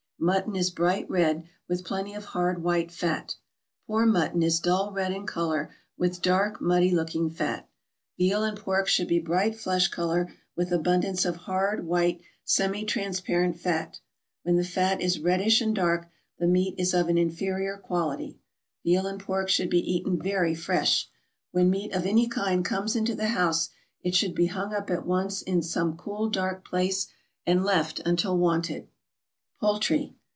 [0.23, 3.37] Mutton is bright red, with plenty of hard white fat;
[3.87, 7.67] poor mutton is dull red in color, with dark, muddy looking fat.
[8.19, 13.59] Veal and pork should be bright flesh color with abundance of hard, white, semi transparent
[13.59, 13.99] fat;
[14.43, 16.07] when the fat is reddish and dark,
[16.37, 18.37] the meat is of an inferior quality;
[18.83, 21.09] veal and pork should be eaten very fresh.
[21.51, 23.69] When meat of any kind comes into the house
[24.03, 27.07] it should be hung up at once in some cool, dark place,
[27.43, 28.87] and left until wanted.
[29.63, 30.15] =Poultry.